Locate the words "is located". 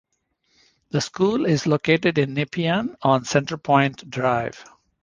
1.45-2.17